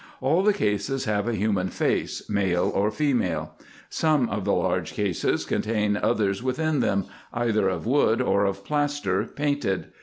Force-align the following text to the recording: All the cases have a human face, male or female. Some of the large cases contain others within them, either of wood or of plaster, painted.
All 0.19 0.41
the 0.41 0.51
cases 0.51 1.05
have 1.05 1.27
a 1.27 1.35
human 1.35 1.69
face, 1.69 2.27
male 2.27 2.71
or 2.73 2.89
female. 2.89 3.51
Some 3.87 4.29
of 4.31 4.45
the 4.45 4.51
large 4.51 4.93
cases 4.93 5.45
contain 5.45 5.95
others 5.95 6.41
within 6.41 6.79
them, 6.79 7.05
either 7.31 7.69
of 7.69 7.85
wood 7.85 8.19
or 8.19 8.45
of 8.45 8.65
plaster, 8.65 9.25
painted. 9.25 9.91